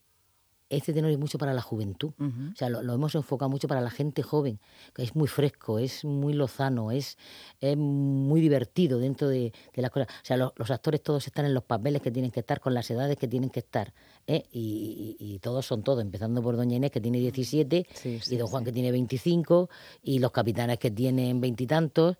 este 0.70 0.94
tenorio 0.94 1.13
es 1.15 1.20
mucho 1.20 1.38
para 1.38 1.54
la 1.54 1.62
juventud. 1.62 2.12
O 2.18 2.56
sea, 2.56 2.70
lo, 2.70 2.82
lo 2.82 2.94
hemos 2.96 3.13
enfocado 3.15 3.50
mucho 3.50 3.68
para 3.68 3.82
la 3.82 3.92
gente 3.92 4.24
joven, 4.24 4.60
que 4.96 5.04
es 5.04 5.15
muy 5.15 5.27
fresco, 5.27 5.77
es 5.77 6.04
muy 6.04 6.34
lozano, 6.34 6.92
es, 6.92 7.18
es 7.62 7.77
muy 7.77 8.42
divertido 8.42 8.98
dentro 8.98 9.27
de, 9.27 9.54
de 9.74 9.82
las 9.82 9.92
cosas. 9.92 10.08
O 10.10 10.25
sea, 10.25 10.38
lo- 10.38 10.54
los 10.58 10.72
actores 10.72 11.04
todos 11.04 11.27
están 11.27 11.46
en 11.46 11.54
los 11.54 11.63
papeles 11.63 12.01
que 12.01 12.12
tienen 12.12 12.32
que 12.32 12.39
estar, 12.39 12.60
con 12.60 12.74
las 12.74 12.89
edades 12.89 13.15
que 13.18 13.27
tienen 13.27 13.51
que 13.51 13.60
estar. 13.60 13.94
¿Eh? 14.27 14.44
Y, 14.51 15.15
y- 15.20 15.36
y 15.36 15.39
todos 15.39 15.65
son 15.65 15.84
todos, 15.84 16.01
empezando 16.01 16.41
por 16.41 16.55
Doña 16.58 16.77
Inés, 16.77 16.91
que 16.91 17.01
tiene 17.01 17.20
17, 17.20 17.88
Sí, 17.94 18.20
sí, 18.22 18.36
y 18.36 18.38
Don 18.38 18.48
Juan, 18.48 18.63
sí. 18.63 18.65
que 18.65 18.72
tiene 18.74 18.91
25, 18.91 19.70
y 20.03 20.20
los 20.20 20.32
capitanes 20.32 20.79
que 20.79 20.91
tienen 20.91 21.41
veintitantos, 21.41 22.17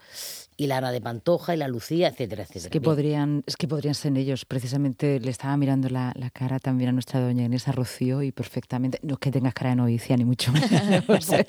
y 0.58 0.68
la 0.68 0.78
Ana 0.78 0.92
de 0.92 1.02
Pantoja, 1.02 1.54
y 1.54 1.58
la 1.58 1.68
Lucía, 1.68 2.08
etcétera, 2.08 2.44
etcétera. 2.44 2.66
Es 2.66 2.70
que 2.72 2.80
Bien. 2.80 2.92
podrían, 2.92 3.44
es 3.46 3.58
que 3.58 3.68
podrían 3.68 3.94
ser 3.96 4.18
ellos. 4.18 4.46
Precisamente 4.46 5.20
le 5.20 5.30
estaba 5.32 5.58
mirando 5.58 5.90
la, 5.90 6.14
la 6.16 6.30
cara 6.30 6.60
también 6.60 6.90
a 6.90 6.94
nuestra 6.94 7.20
doña 7.20 7.44
Inés 7.46 7.68
a 7.68 7.72
Rocío 7.74 8.22
y 8.24 8.32
perfectamente, 8.32 9.00
no 9.04 9.14
es 9.16 9.20
que 9.20 9.32
tengas 9.32 9.54
cara 9.54 9.72
de 9.72 9.76
novicia 9.78 10.16
ni 10.16 10.24
mucho 10.26 10.52
menos. 10.54 10.70
o 11.10 11.22
sea, 11.22 11.46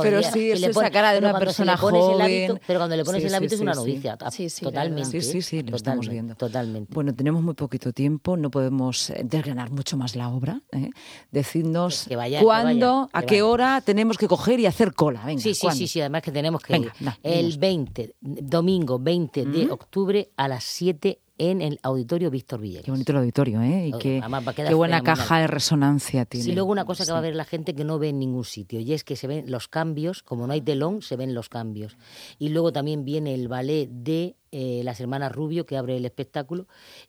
pero 0.00 0.22
sí, 0.22 0.46
Y 0.48 0.52
es 0.52 0.62
esa 0.62 0.90
cara 0.90 1.12
de 1.12 1.18
una 1.18 1.38
persona 1.38 1.76
joven. 1.76 2.20
hábito- 2.20 2.60
pero 2.66 2.78
cuando 2.78 2.96
le 2.96 3.04
pones 3.04 3.24
el 3.24 3.34
hábito 3.34 3.54
es 3.54 3.60
una 3.60 3.74
novicia. 3.74 4.16
totalmente. 4.16 5.20
Sí, 5.20 5.20
sí, 5.20 5.42
sí, 5.42 5.62
lo 5.62 5.76
estamos 5.76 6.08
viendo. 6.08 6.34
Totalmente. 6.34 6.92
Bueno, 6.94 7.14
tenemos 7.14 7.42
muy 7.42 7.54
poquito 7.54 7.92
tiempo, 7.92 8.36
no 8.36 8.50
podemos 8.50 9.10
eh, 9.10 9.22
desgranar 9.24 9.70
mucho 9.70 9.95
más 9.96 10.14
la 10.16 10.28
obra. 10.28 10.62
¿eh? 10.72 10.90
Decidnos 11.30 12.04
Que 12.08 12.16
vaya, 12.16 12.38
que 12.38 12.44
cuándo, 12.44 12.92
vaya, 12.94 13.08
que 13.12 13.18
a 13.18 13.22
qué 13.22 13.42
vaya. 13.42 13.46
hora 13.46 13.80
tenemos 13.80 14.18
que 14.18 14.28
coger 14.28 14.60
y 14.60 14.66
hacer 14.66 14.94
cola. 14.94 15.24
Venga, 15.24 15.42
sí, 15.42 15.54
sí, 15.54 15.60
¿cuándo? 15.62 15.78
sí, 15.78 15.88
sí, 15.88 16.00
además 16.00 16.22
que 16.22 16.32
tenemos 16.32 16.62
que 16.62 16.72
Venga, 16.72 16.92
ir. 17.00 17.08
va, 17.08 17.18
el 17.22 17.46
dinos. 17.46 17.58
20, 17.58 18.14
domingo 18.20 18.98
20 18.98 19.44
de 19.46 19.70
octubre 19.70 20.30
a 20.36 20.48
las 20.48 20.64
7 20.64 21.20
en 21.38 21.60
el 21.62 21.78
Auditorio 21.82 22.30
Víctor 22.30 22.60
Villegas. 22.60 22.84
Qué 22.84 22.90
bonito 22.90 23.12
el 23.12 23.18
auditorio, 23.18 23.62
¿eh? 23.62 23.88
Y 23.88 23.92
Oh, 23.92 23.98
qué, 23.98 24.18
además 24.20 24.46
va 24.46 24.50
a 24.50 24.54
quedar 24.54 24.68
qué 24.68 24.74
buena 24.74 25.02
caja 25.02 25.38
de 25.38 25.46
resonancia 25.46 26.24
tiene. 26.24 26.50
Y 26.50 26.54
luego 26.54 26.70
una 26.70 26.84
cosa 26.84 27.04
que 27.04 27.12
va 27.12 27.18
a 27.18 27.22
ver 27.22 27.34
la 27.34 27.44
gente 27.44 27.74
que 27.74 27.84
no 27.84 27.98
ve 27.98 28.10
en 28.10 28.18
ningún 28.18 28.44
sitio, 28.44 28.80
y 28.80 28.92
es 28.92 29.04
que 29.04 29.16
se 29.16 29.26
ven 29.26 29.50
los 29.50 29.68
cambios, 29.68 30.22
como 30.22 30.46
no 30.46 30.52
hay 30.52 30.60
telón, 30.60 31.02
se 31.02 31.16
ven 31.16 31.34
los 31.34 31.48
cambios. 31.48 31.96
Y 32.38 32.50
luego 32.50 32.72
también 32.72 33.04
viene 33.04 33.34
el 33.34 33.48
ballet 33.48 33.88
de 33.90 34.36
eh, 34.52 34.82
las 34.84 35.00
hermanas 35.00 35.32
Rubio, 35.32 35.66
que 35.66 35.76
abre 35.76 35.96
el 35.96 36.04
espectáculo, 36.04 36.66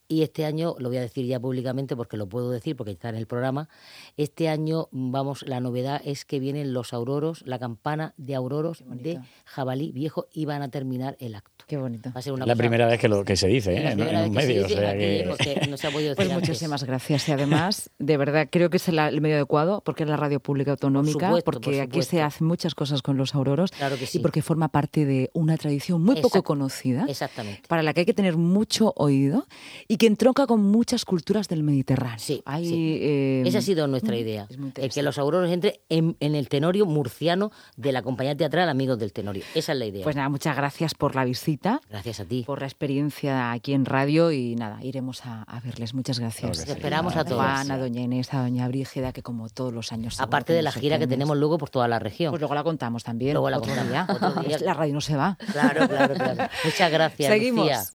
y 0.08 0.24
este 0.24 0.46
año, 0.46 0.76
lo 0.80 0.90
voy 0.90 0.98
a 0.98 1.02
decir 1.02 1.26
ya 1.26 1.40
públicamente 1.40 1.96
porque 1.96 2.18
lo 2.18 2.28
puedo 2.28 2.52
decir 2.52 2.76
porque 2.76 2.92
está 2.92 3.10
en 3.10 3.16
el 3.16 3.28
programa, 3.28 3.70
este 4.18 4.50
año, 4.50 4.90
vamos, 4.92 5.46
la 5.48 5.60
novedad 5.60 6.02
es 6.04 6.26
que 6.26 6.40
vienen 6.40 6.74
los 6.74 6.94
auroros, 6.94 7.44
la 7.46 7.60
campana 7.60 8.14
de 8.18 8.36
auroros 8.36 8.84
de 8.88 9.20
jabalí 9.46 9.92
viejo, 9.92 10.28
y 10.34 10.46
van 10.46 10.62
a 10.62 10.70
terminar 10.70 11.16
el 11.20 11.36
acto. 11.36 11.66
Qué 11.68 11.78
bonito. 11.78 12.12
Va 12.14 12.20
a 12.20 12.22
ser 12.22 12.34
una 12.34 12.46
la 12.46 12.56
primera 12.56 12.88
vez 12.88 13.00
que 13.00 13.08
lo 13.08 13.24
que 13.24 13.36
se 13.36 13.48
dice 13.48 13.76
¿eh? 13.76 13.96
En, 14.24 14.30
un 14.30 14.36
medio. 14.36 14.62
o 14.64 14.68
dice 14.68 14.80
sea 14.80 14.98
que- 14.98 15.26
porque 15.28 15.68
no 15.70 15.78
se 15.78 15.88
ha 15.88 15.92
podido 15.92 16.16
Pues 16.16 16.28
decir 16.28 16.34
antes. 16.36 16.50
muchísimas 16.50 16.84
gracias 16.84 17.28
y 17.30 17.32
además, 17.32 17.90
de 18.00 18.18
verdad, 18.18 18.48
creo 18.52 18.70
que 18.70 18.78
es 18.78 18.88
el, 18.88 19.00
el 19.00 19.22
medio 19.22 19.36
adecuado 19.38 19.82
porque 19.86 20.04
es 20.04 20.10
la 20.10 20.18
radio 20.18 20.40
pública 20.40 20.72
autonómica, 20.72 21.28
supuesto, 21.28 21.46
porque 21.52 21.72
por 21.72 21.80
aquí 21.82 22.02
se 22.02 22.22
hacen 22.22 22.48
muchas 22.48 22.76
cosas 22.76 23.02
con 23.02 23.18
los 23.18 23.36
auroros 23.36 23.72
Claro 23.72 23.98
que 23.98 24.04
y 24.04 24.08
sí. 24.08 24.20
porque 24.20 24.42
forma 24.42 24.68
parte 24.70 25.06
de 25.06 25.30
una 25.34 25.58
tradición 25.58 26.04
muy 26.04 26.22
poco 26.22 26.44
conocida, 26.44 27.06
Exactamente. 27.08 27.62
para 27.68 27.84
la 27.84 27.94
que 27.94 28.02
hay 28.02 28.06
que 28.06 28.14
tener 28.14 28.38
mucho 28.38 28.94
oído 28.96 29.48
y 29.88 29.98
que 29.98 30.08
entronca 30.08 30.48
con 30.48 30.62
muchas 30.64 31.06
culturas 31.06 31.48
del 31.48 31.64
Mediterráneo. 31.64 32.20
Sí, 32.20 32.42
Hay, 32.46 32.66
sí. 32.68 32.98
eh, 33.02 33.44
Esa 33.46 33.60
ha 33.60 33.62
sido 33.62 33.88
nuestra 33.88 34.16
idea. 34.18 34.48
el 34.76 34.92
que 34.92 35.02
los 35.04 35.18
auroros 35.18 35.50
entren 35.52 35.74
en, 35.90 36.16
en 36.20 36.36
el 36.36 36.50
tenorio 36.50 36.86
murciano 36.86 37.52
de 37.76 37.92
la 37.92 38.02
compañía 38.02 38.36
teatral 38.36 38.70
Amigos 38.70 39.00
del 39.00 39.14
Tenorio. 39.14 39.44
Esa 39.56 39.74
es 39.74 39.78
la 39.80 39.86
idea. 39.86 40.04
Pues 40.04 40.16
nada, 40.16 40.30
muchas 40.30 40.56
gracias 40.56 40.94
por 40.96 41.16
la 41.16 41.26
visita, 41.26 41.82
Gracias 41.90 42.20
a 42.20 42.26
ti. 42.26 42.44
por 42.46 42.62
la 42.62 42.68
experiencia 42.68 43.52
aquí 43.52 43.74
en 43.74 43.86
radio 43.86 44.07
y 44.08 44.56
nada, 44.56 44.80
iremos 44.84 45.26
a, 45.26 45.44
a 45.44 45.60
verles. 45.60 45.94
Muchas 45.94 46.20
gracias. 46.20 46.52
Claro 46.52 46.66
sí. 46.66 46.72
esperamos 46.72 47.16
a 47.16 47.26
todos. 47.26 47.42
Juan, 47.44 47.72
a 47.72 47.78
doña 47.78 48.02
Inés, 48.02 48.34
a 48.34 48.42
doña 48.42 48.68
Brígida, 48.68 49.12
que 49.14 49.22
como 49.22 49.50
todos 49.50 49.74
los 49.74 49.92
años... 49.92 50.20
Aparte 50.20 50.54
de 50.54 50.62
la 50.62 50.72
gira 50.72 50.98
que 51.00 51.08
tenemos 51.08 51.38
luego 51.38 51.58
por 51.58 51.70
toda 51.70 51.88
la 51.88 52.00
región. 52.00 52.32
Pues 52.32 52.42
luego 52.42 52.56
la 52.56 52.64
contamos 52.64 53.04
también. 53.04 53.34
Luego 53.34 53.50
la 53.50 53.58
otro 53.58 53.74
contamos, 53.74 53.92
día. 53.92 54.08
otro 54.10 54.42
día. 54.44 54.58
La 54.68 54.74
radio 54.74 54.94
no 54.94 55.02
se 55.02 55.16
va. 55.16 55.38
Claro, 55.52 55.88
claro, 55.88 56.16
claro. 56.16 56.50
Muchas 56.66 56.92
gracias, 56.92 57.32
Seguimos. 57.32 57.66
Lucía. 57.66 57.84